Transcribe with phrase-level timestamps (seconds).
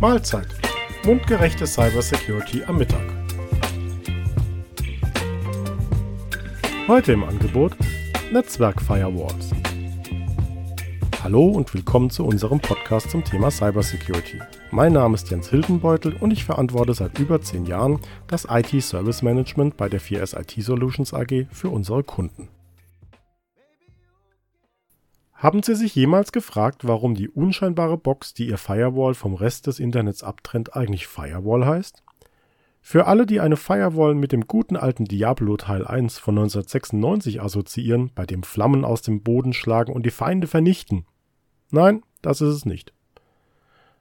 [0.00, 0.48] Mahlzeit.
[1.06, 3.00] Mundgerechte Cybersecurity am Mittag.
[6.86, 7.72] Heute im Angebot
[8.30, 9.52] Netzwerk-Firewalls.
[11.24, 14.38] Hallo und willkommen zu unserem Podcast zum Thema Cybersecurity.
[14.70, 19.78] Mein Name ist Jens Hildenbeutel und ich verantworte seit über zehn Jahren das IT-Service Management
[19.78, 22.48] bei der 4S IT Solutions AG für unsere Kunden.
[25.36, 29.78] Haben Sie sich jemals gefragt, warum die unscheinbare Box, die Ihr Firewall vom Rest des
[29.78, 32.02] Internets abtrennt, eigentlich Firewall heißt?
[32.80, 38.12] Für alle, die eine Firewall mit dem guten alten Diablo Teil 1 von 1996 assoziieren,
[38.14, 41.04] bei dem Flammen aus dem Boden schlagen und die Feinde vernichten.
[41.70, 42.94] Nein, das ist es nicht.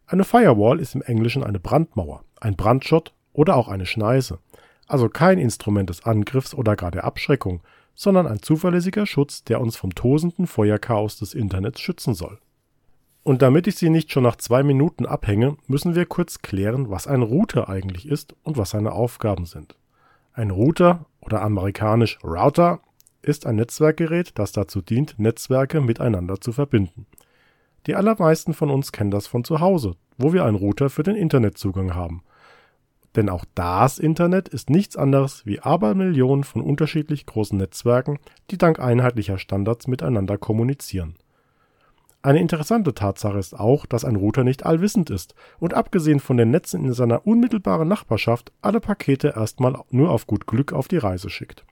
[0.07, 4.39] Eine Firewall ist im Englischen eine Brandmauer, ein Brandschott oder auch eine Schneise.
[4.87, 7.61] Also kein Instrument des Angriffs oder gar der Abschreckung,
[7.95, 12.39] sondern ein zuverlässiger Schutz, der uns vom tosenden Feuerchaos des Internets schützen soll.
[13.23, 17.07] Und damit ich Sie nicht schon nach zwei Minuten abhänge, müssen wir kurz klären, was
[17.07, 19.75] ein Router eigentlich ist und was seine Aufgaben sind.
[20.33, 22.81] Ein Router oder amerikanisch Router
[23.23, 27.07] ist ein Netzwerkgerät, das dazu dient, Netzwerke miteinander zu verbinden.
[27.87, 31.15] Die allermeisten von uns kennen das von zu Hause, wo wir einen Router für den
[31.15, 32.21] Internetzugang haben–
[33.15, 38.19] denn auch das Internet ist nichts anderes wie Abermillionen von unterschiedlich großen Netzwerken,
[38.51, 41.15] die dank einheitlicher Standards miteinander kommunizieren.
[42.21, 46.49] Eine interessante Tatsache ist auch, dass ein Router nicht allwissend ist und abgesehen von den
[46.49, 51.29] Netzen in seiner unmittelbaren Nachbarschaft alle Pakete erstmal nur auf gut Glück auf die Reise
[51.29, 51.65] schickt.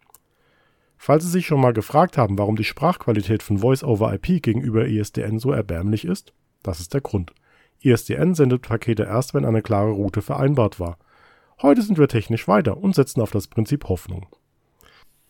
[0.95, 4.85] Falls Sie sich schon mal gefragt haben, warum die Sprachqualität von Voice over IP gegenüber
[4.85, 7.33] ISDN so erbärmlich ist, das ist der Grund.
[7.81, 10.97] ISDN sendet Pakete erst, wenn eine klare Route vereinbart war–
[11.63, 14.27] Heute sind wir technisch weiter und setzen auf das Prinzip Hoffnung.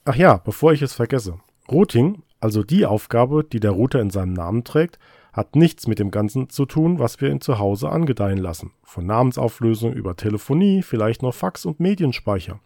[0.03, 1.39] Ach ja, bevor ich es vergesse.
[1.71, 4.97] Routing, also die Aufgabe, die der Router in seinem Namen trägt,
[5.31, 8.71] hat nichts mit dem Ganzen zu tun, was wir in zu Hause angedeihen lassen.
[8.81, 12.59] Von Namensauflösung über Telefonie, vielleicht noch Fax und Medienspeicher.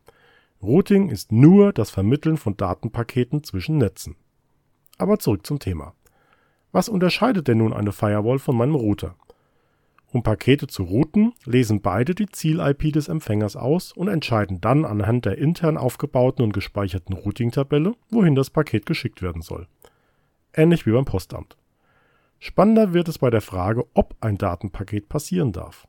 [0.64, 4.16] Routing ist nur das Vermitteln von Datenpaketen zwischen Netzen.
[4.98, 5.94] Aber zurück zum Thema.
[6.72, 9.16] Was unterscheidet denn nun eine Firewall von meinem Router?
[10.18, 15.26] Um Pakete zu routen, lesen beide die Ziel-IP des Empfängers aus und entscheiden dann anhand
[15.26, 19.68] der intern aufgebauten und gespeicherten Routing-Tabelle, wohin das Paket geschickt werden soll.
[20.56, 21.56] Ähnlich wie beim Postamt.
[22.40, 25.88] Spannender wird es bei der Frage, ob ein Datenpaket passieren darf.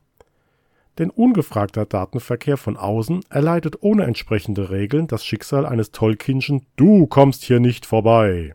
[0.99, 7.45] Denn ungefragter Datenverkehr von außen erleidet ohne entsprechende Regeln das Schicksal eines Tolkienschen Du kommst
[7.45, 8.53] hier nicht vorbei.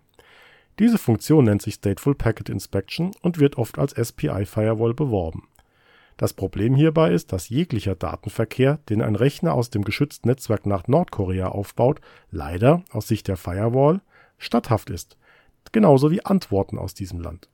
[0.79, 5.49] Diese Funktion nennt sich Stateful Packet Inspection und wird oft als SPI Firewall beworben.
[6.17, 10.87] Das Problem hierbei ist, dass jeglicher Datenverkehr, den ein Rechner aus dem geschützten Netzwerk nach
[10.87, 14.01] Nordkorea aufbaut, leider aus Sicht der Firewall
[14.39, 15.17] statthaft ist,
[15.73, 17.49] genauso wie Antworten aus diesem Land.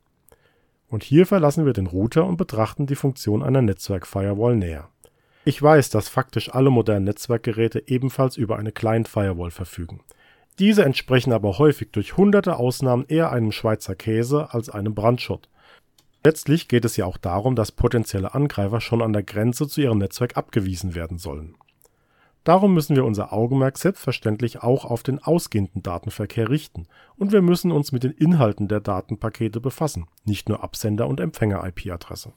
[0.88, 4.88] Und hier verlassen wir den Router und betrachten die Funktion einer Netzwerk-Firewall näher.
[5.44, 10.00] Ich weiß, dass faktisch alle modernen Netzwerkgeräte ebenfalls über eine Client-Firewall verfügen.
[10.58, 15.48] Diese entsprechen aber häufig durch hunderte Ausnahmen eher einem Schweizer Käse als einem Brandschott
[16.22, 19.98] Letztlich geht es ja auch darum, dass potenzielle Angreifer schon an der Grenze zu ihrem
[19.98, 21.54] Netzwerk abgewiesen werden sollen.
[22.44, 26.86] Darum müssen wir unser Augenmerk selbstverständlich auch auf den ausgehenden Datenverkehr richten
[27.16, 32.32] und wir müssen uns mit den Inhalten der Datenpakete befassen, nicht nur Absender und Empfänger-IP-Adresse.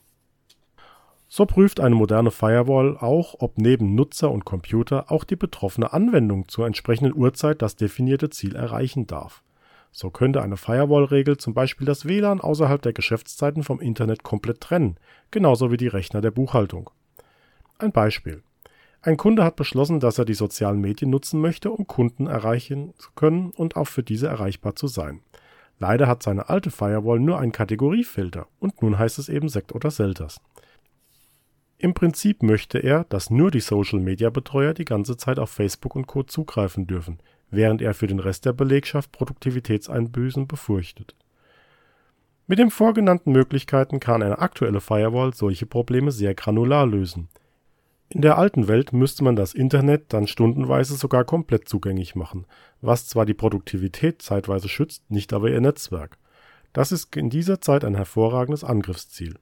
[1.30, 6.48] So prüft eine moderne Firewall auch, ob neben Nutzer und Computer auch die betroffene Anwendung
[6.48, 9.42] zur entsprechenden Uhrzeit das definierte Ziel erreichen darf
[9.94, 14.98] so könnte eine Firewall-Regel zum Beispiel das WLAN außerhalb der Geschäftszeiten vom Internet komplett trennen,
[15.30, 16.90] genauso wie die Rechner der Buchhaltung.
[17.78, 18.42] Ein Beispiel.
[19.03, 23.12] Ein Kunde hat beschlossen, dass er die sozialen Medien nutzen möchte, um Kunden erreichen zu
[23.16, 25.22] können und auch für diese erreichbar zu sein.
[25.78, 29.92] Leider hat seine alte Firewall nur einen Kategoriefilter und nun heißt es eben Sekt oder
[29.92, 30.42] Selters.
[31.78, 36.24] Im Prinzip möchte er, dass nur die Social-Media-Betreuer die ganze Zeit auf Facebook und Co.
[36.24, 37.20] zugreifen dürfen,
[37.53, 41.16] während er für den Rest der Belegschaft Produktivitätseinbüßen befürchtet.
[42.47, 47.29] Mit den vorgenannten Möglichkeiten kann eine aktuelle Firewall solche Probleme sehr granular lösen.
[48.09, 52.46] In der alten Welt müsste man das Internet dann stundenweise sogar komplett zugänglich machen,
[52.82, 56.17] was zwar die Produktivität zeitweise schützt, nicht aber ihr Netzwerk.
[56.73, 59.35] Das ist in dieser Zeit ein hervorragendes Angriffsziel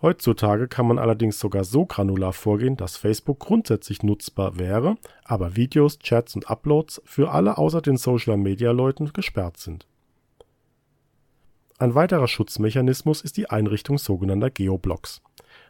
[0.00, 5.98] Heutzutage kann man allerdings sogar so granular vorgehen, dass Facebook grundsätzlich nutzbar wäre, aber Videos,
[5.98, 9.88] Chats und Uploads für alle außer den Social-Media-Leuten gesperrt sind.
[11.78, 15.20] Ein weiterer Schutzmechanismus ist die Einrichtung sogenannter Geoblocks.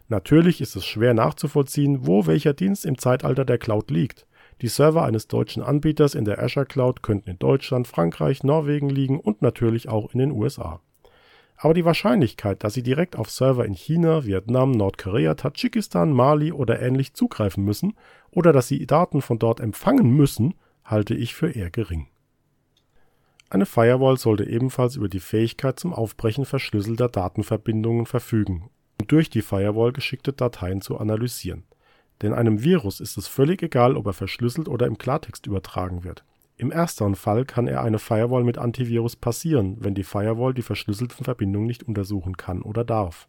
[0.09, 4.27] Natürlich ist es schwer nachzuvollziehen, wo welcher Dienst im Zeitalter der Cloud liegt.
[4.61, 9.21] Die Server eines deutschen Anbieters in der Azure Cloud könnten in Deutschland, Frankreich, Norwegen liegen
[9.21, 10.81] und natürlich auch in den USA
[11.59, 16.81] aber die Wahrscheinlichkeit, dass Sie direkt auf Server in China, Vietnam, Nordkorea, Tadschikistan, Mali oder
[16.81, 17.95] ähnlich zugreifen müssen
[18.31, 22.07] oder dass Sie Daten von dort empfangen müssen, halte ich für eher gering.
[23.51, 28.71] Eine Firewall sollte ebenfalls über die Fähigkeit zum Aufbrechen verschlüsselter Datenverbindungen verfügen,
[29.01, 31.65] um durch die Firewall geschickte Dateien zu analysieren.
[32.23, 36.25] Denn einem Virus ist es völlig egal, ob er verschlüsselt oder im Klartext übertragen wird.
[36.61, 41.25] Im ersteren Fall kann er eine Firewall mit Antivirus passieren, wenn die Firewall die verschlüsselten
[41.25, 43.29] Verbindungen nicht untersuchen kann oder darf.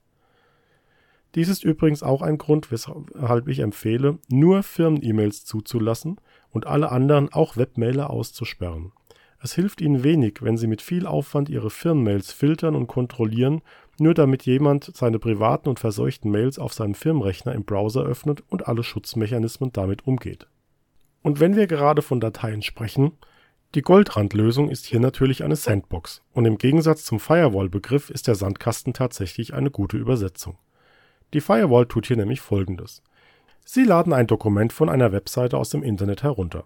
[1.35, 7.31] Dies ist übrigens auch ein Grund, weshalb ich empfehle, nur Firmen-E-Mails zuzulassen und alle anderen,
[7.31, 8.93] auch Webmailer, auszusperren.
[9.39, 13.61] Es hilft Ihnen wenig, wenn Sie mit viel Aufwand Ihre Firmenmails filtern und kontrollieren,
[13.99, 18.67] nur damit jemand seine privaten und verseuchten Mails auf seinem Firmenrechner im Browser öffnet und
[18.67, 20.47] alle Schutzmechanismen damit umgeht.
[21.21, 23.11] Und wenn wir gerade von Dateien sprechen,
[23.75, 28.93] die Goldrandlösung ist hier natürlich eine Sandbox und im Gegensatz zum Firewall-Begriff ist der Sandkasten
[28.93, 30.57] tatsächlich eine gute Übersetzung.
[31.33, 33.03] Die Firewall tut hier nämlich folgendes.
[33.63, 36.65] Sie laden ein Dokument von einer Webseite aus dem Internet herunter.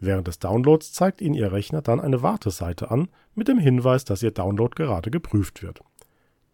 [0.00, 4.22] Während des Downloads zeigt Ihnen Ihr Rechner dann eine Warteseite an mit dem Hinweis, dass
[4.22, 5.80] Ihr Download gerade geprüft wird.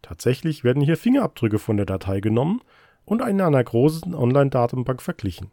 [0.01, 2.61] Tatsächlich werden hier Fingerabdrücke von der Datei genommen
[3.03, 5.51] und in einer großen Online-Datenbank verglichen.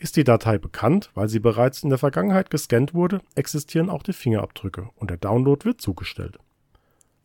[0.00, 4.14] Ist die Datei bekannt, weil sie bereits in der Vergangenheit gescannt wurde, existieren auch die
[4.14, 6.38] Fingerabdrücke und der Download wird zugestellt.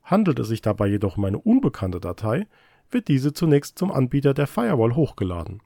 [0.04, 2.48] Handelt es sich dabei jedoch um eine unbekannte Datei,
[2.92, 5.62] wird diese zunächst zum Anbieter der Firewall hochgeladen.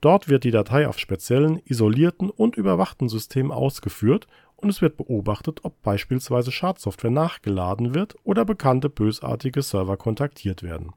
[0.00, 4.26] Dort wird die Datei auf speziellen, isolierten und überwachten Systemen ausgeführt
[4.56, 10.94] und es wird beobachtet, ob beispielsweise Schadsoftware nachgeladen wird oder bekannte bösartige Server kontaktiert werden.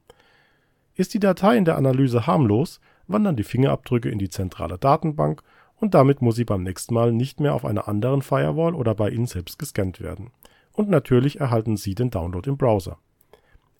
[0.95, 5.43] Ist die Datei in der Analyse harmlos, wandern die Fingerabdrücke in die zentrale Datenbank
[5.79, 9.09] und damit muss sie beim nächsten Mal nicht mehr auf einer anderen Firewall oder bei
[9.09, 10.31] Ihnen selbst gescannt werden.
[10.73, 12.97] Und natürlich erhalten Sie den Download im Browser.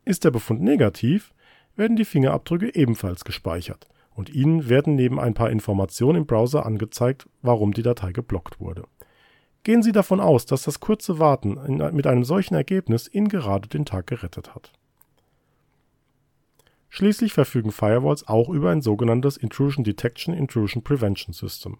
[0.06, 1.34] Ist der Befund negativ,
[1.76, 7.28] werden die Fingerabdrücke ebenfalls gespeichert und Ihnen werden neben ein paar Informationen im Browser angezeigt,
[7.42, 8.84] warum die Datei geblockt wurde.
[9.64, 13.86] Gehen Sie davon aus, dass das kurze Warten mit einem solchen Ergebnis Ihnen gerade den
[13.86, 14.72] Tag gerettet hat.
[16.90, 21.78] Schließlich verfügen Firewalls auch über ein sogenanntes Intrusion Detection Intrusion Prevention System.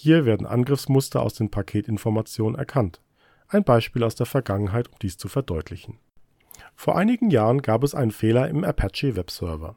[0.00, 3.00] Hier werden Angriffsmuster aus den Paketinformationen erkannt.
[3.48, 5.98] Ein Beispiel aus der Vergangenheit, um dies zu verdeutlichen.
[6.76, 9.74] Vor einigen Jahren gab es einen Fehler im Apache Webserver.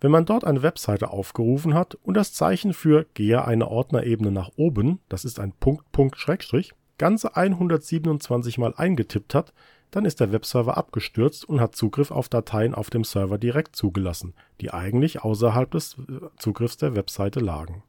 [0.00, 4.50] Wenn man dort eine Webseite aufgerufen hat und das Zeichen für Gehe eine Ordnerebene nach
[4.54, 9.52] oben, das ist ein Punkt, Punkt, Schrägstrich, ganze 127 Mal eingetippt hat,
[9.90, 14.32] dann ist der Webserver abgestürzt und hat Zugriff auf Dateien auf dem Server direkt zugelassen,
[14.60, 17.82] die eigentlich außerhalb des äh, Zugriffs der Webseite lagen.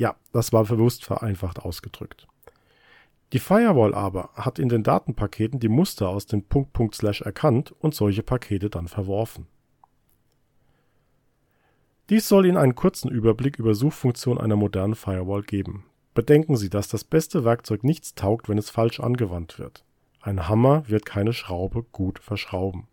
[0.00, 2.26] Ja, das war bewusst vereinfacht ausgedrückt.
[3.34, 7.74] Die Firewall aber hat in den Datenpaketen die Muster aus dem Punkt Punkt Slash erkannt
[7.80, 9.46] und solche Pakete dann verworfen.
[12.08, 15.84] Dies soll Ihnen einen kurzen Überblick über Suchfunktionen einer modernen Firewall geben.
[16.14, 19.84] Bedenken Sie, dass das beste Werkzeug nichts taugt, wenn es falsch angewandt wird.
[20.22, 22.88] Ein Hammer wird keine Schraube gut verschrauben.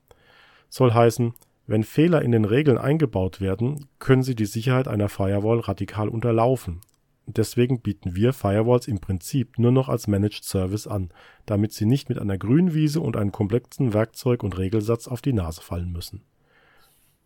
[0.68, 1.34] Soll heißen,
[1.68, 6.82] wenn Fehler in den Regeln eingebaut werden, können sie die Sicherheit einer Firewall radikal unterlaufen.
[7.28, 11.10] Deswegen bieten wir Firewalls im Prinzip nur noch als Managed Service an,
[11.46, 15.62] damit sie nicht mit einer Grünwiese und einem komplexen Werkzeug und Regelsatz auf die Nase
[15.62, 16.24] fallen müssen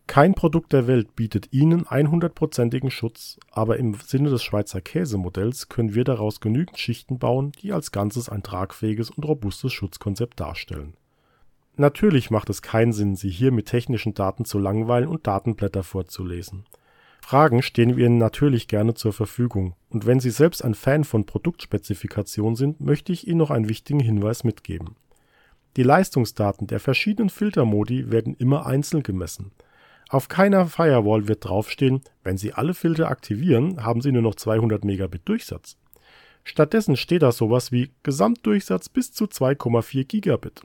[0.06, 5.94] kein Produkt der Welt bietet Ihnen 100%igen Schutz, aber im Sinne des Schweizer Käsemodells können
[5.94, 10.94] wir daraus genügend Schichten bauen, die als Ganzes ein tragfähiges und robustes Schutzkonzept darstellen.
[11.76, 16.66] Natürlich macht es keinen Sinn, Sie hier mit technischen Daten zu langweilen und Datenblätter vorzulesen.
[17.22, 21.24] Fragen stehen wir Ihnen natürlich gerne zur Verfügung, und wenn Sie selbst ein Fan von
[21.24, 24.96] Produktspezifikationen sind, möchte ich Ihnen noch einen wichtigen Hinweis mitgeben.
[25.76, 29.52] Die Leistungsdaten der verschiedenen Filtermodi werden immer einzeln gemessen
[30.12, 34.84] auf keiner Firewall wird draufstehen, wenn Sie alle Filter aktivieren, haben Sie nur noch 200
[34.84, 35.78] Megabit Durchsatz.
[36.44, 40.60] Stattdessen steht da sowas wie Gesamtdurchsatz bis zu 2,4 Gigabit.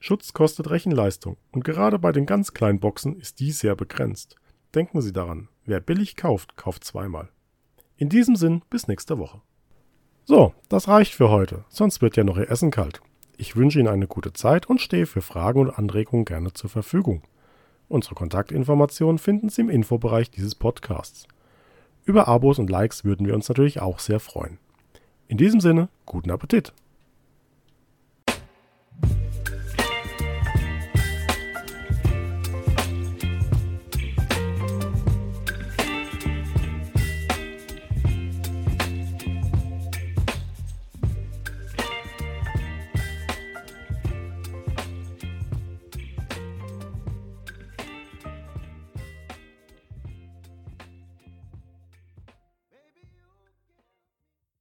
[0.00, 4.36] Schutz kostet Rechenleistung und gerade bei den ganz kleinen Boxen ist die sehr begrenzt.
[4.74, 7.28] Denken Sie daran, wer billig kauft, kauft zweimal.
[7.96, 9.40] In diesem Sinn, bis nächste Woche.
[10.24, 13.00] So, das reicht für heute, sonst wird ja noch Ihr Essen kalt.
[13.36, 17.22] Ich wünsche Ihnen eine gute Zeit und stehe für Fragen und Anregungen gerne zur Verfügung.
[17.88, 21.28] Unsere Kontaktinformationen finden Sie im Infobereich dieses Podcasts.
[22.04, 24.58] Über Abos und Likes würden wir uns natürlich auch sehr freuen.
[25.28, 26.72] In diesem Sinne, guten Appetit!